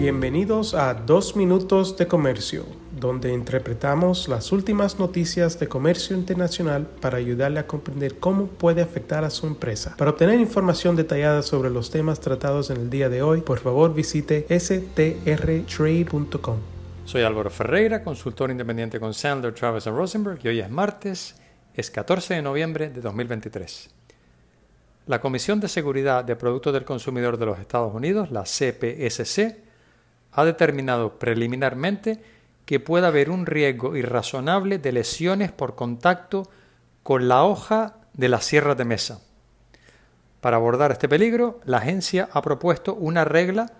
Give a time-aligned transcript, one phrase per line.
[0.00, 2.64] Bienvenidos a Dos Minutos de Comercio,
[2.98, 9.24] donde interpretamos las últimas noticias de comercio internacional para ayudarle a comprender cómo puede afectar
[9.24, 9.94] a su empresa.
[9.98, 13.92] Para obtener información detallada sobre los temas tratados en el día de hoy, por favor
[13.92, 16.56] visite strtrade.com.
[17.04, 21.36] Soy Álvaro Ferreira, consultor independiente con Sandler, Travis Rosenberg y hoy es martes,
[21.74, 23.90] es 14 de noviembre de 2023.
[25.08, 29.68] La Comisión de Seguridad de Productos del Consumidor de los Estados Unidos, la CPSC,
[30.32, 32.20] ha determinado preliminarmente
[32.64, 36.48] que puede haber un riesgo irrazonable de lesiones por contacto
[37.02, 39.20] con la hoja de la sierra de mesa.
[40.40, 43.72] Para abordar este peligro, la agencia ha propuesto una regla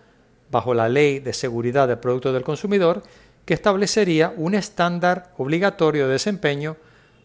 [0.51, 3.03] bajo la Ley de Seguridad de Productos del Consumidor
[3.45, 6.77] que establecería un estándar obligatorio de desempeño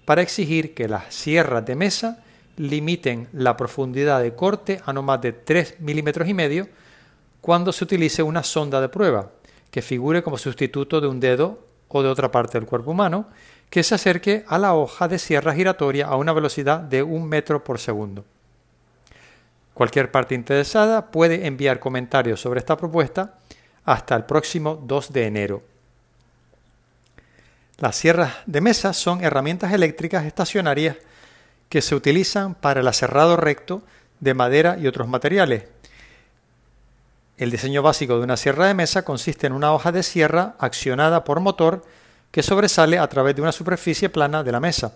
[0.05, 2.23] para exigir que las sierras de mesa
[2.57, 6.69] limiten la profundidad de corte a no más de 3 milímetros y medio
[7.45, 9.29] cuando se utilice una sonda de prueba
[9.69, 13.27] que figure como sustituto de un dedo o de otra parte del cuerpo humano
[13.69, 17.63] que se acerque a la hoja de sierra giratoria a una velocidad de un metro
[17.63, 18.25] por segundo.
[19.75, 23.35] Cualquier parte interesada puede enviar comentarios sobre esta propuesta
[23.83, 25.61] hasta el próximo 2 de enero.
[27.77, 30.97] Las sierras de mesa son herramientas eléctricas estacionarias
[31.69, 33.83] que se utilizan para el aserrado recto
[34.19, 35.74] de madera y otros materiales
[37.37, 41.23] el diseño básico de una sierra de mesa consiste en una hoja de sierra accionada
[41.23, 41.83] por motor
[42.31, 44.93] que sobresale a través de una superficie plana de la mesa.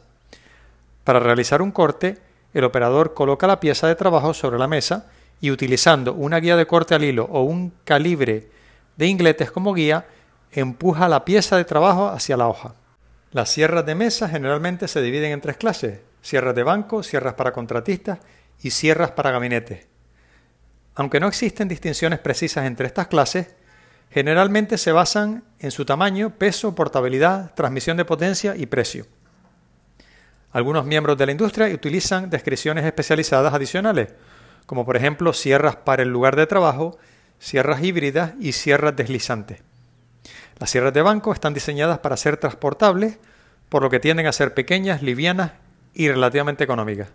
[1.03, 2.17] Para realizar un corte,
[2.53, 5.07] el operador coloca la pieza de trabajo sobre la mesa
[5.41, 8.49] y utilizando una guía de corte al hilo o un calibre
[8.95, 10.05] de ingletes como guía,
[10.51, 12.73] empuja la pieza de trabajo hacia la hoja.
[13.31, 17.53] Las sierras de mesa generalmente se dividen en tres clases, sierras de banco, sierras para
[17.53, 18.19] contratistas
[18.61, 19.88] y sierras para gabinetes.
[20.99, 23.55] Aunque no existen distinciones precisas entre estas clases,
[24.11, 29.05] generalmente se basan en su tamaño, peso, portabilidad, transmisión de potencia y precio.
[30.51, 34.09] Algunos miembros de la industria utilizan descripciones especializadas adicionales,
[34.65, 36.97] como por ejemplo sierras para el lugar de trabajo,
[37.39, 39.61] sierras híbridas y sierras deslizantes.
[40.59, 43.19] Las sierras de banco están diseñadas para ser transportables,
[43.69, 45.53] por lo que tienden a ser pequeñas, livianas
[45.93, 47.07] y relativamente económicas.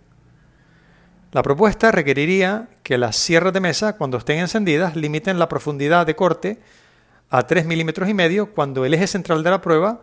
[1.34, 6.15] La propuesta requeriría que las sierras de mesa, cuando estén encendidas, limiten la profundidad de
[6.15, 6.61] corte
[7.28, 10.03] a 3 milímetros y medio cuando el eje central de la prueba,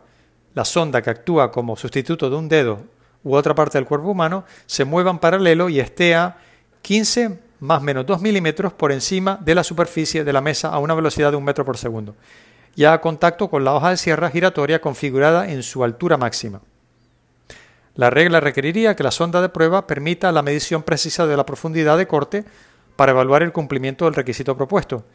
[0.54, 2.82] la sonda que actúa como sustituto de un dedo
[3.24, 6.36] u otra parte del cuerpo humano, se mueva en paralelo y esté a
[6.82, 10.96] 15 más menos 2 milímetros por encima de la superficie de la mesa a una
[10.96, 12.14] velocidad de un metro por segundo,
[12.76, 16.60] ya a contacto con la hoja de sierra giratoria configurada en su altura máxima.
[18.02, 22.00] La regla requeriría que la sonda de prueba permita la medición precisa de la profundidad
[22.00, 22.46] de corte
[22.96, 25.06] para evaluar el cumplimiento del requisito propuesto.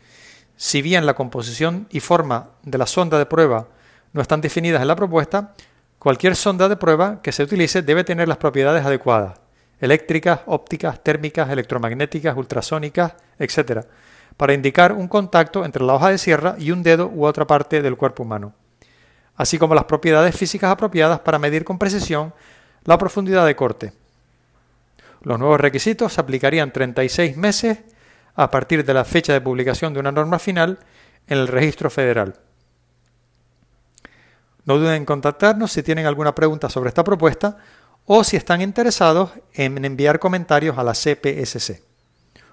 [0.56, 3.66] Si bien la composición y forma de la sonda de prueba
[4.12, 5.52] no están definidas en la propuesta,
[5.98, 9.40] cualquier sonda de prueba que se utilice debe tener las propiedades adecuadas,
[9.80, 13.80] eléctricas, ópticas, térmicas, electromagnéticas, ultrasónicas, etc.,
[14.36, 17.82] para indicar un contacto entre la hoja de sierra y un dedo u otra parte
[17.82, 18.54] del cuerpo humano,
[19.34, 22.32] así como las propiedades físicas apropiadas para medir con precisión
[22.86, 23.92] la profundidad de corte.
[25.22, 27.78] Los nuevos requisitos se aplicarían 36 meses
[28.34, 30.78] a partir de la fecha de publicación de una norma final
[31.26, 32.36] en el registro federal.
[34.64, 37.56] No duden en contactarnos si tienen alguna pregunta sobre esta propuesta
[38.04, 41.82] o si están interesados en enviar comentarios a la CPSC.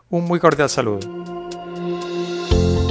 [0.10, 1.33] Un muy cordial saludo.